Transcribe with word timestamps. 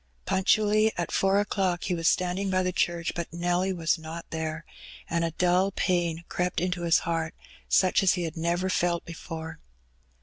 Punctually 0.25 0.91
at 0.97 1.11
four 1.11 1.39
o'clock 1.39 1.83
he 1.83 1.93
was 1.93 2.07
standing 2.07 2.49
by 2.49 2.63
the 2.63 2.71
church, 2.71 3.11
but 3.15 3.31
Nelly 3.31 3.71
was 3.71 3.99
not 3.99 4.25
there, 4.31 4.65
and 5.07 5.23
a 5.23 5.29
dull 5.29 5.69
pain 5.69 6.23
crept 6.27 6.59
into 6.59 6.81
his 6.81 6.97
heart, 7.05 7.35
such 7.69 8.01
as 8.01 8.13
he 8.15 8.23
had 8.23 8.35
never 8.35 8.67
felt 8.67 9.05
before. 9.05 9.59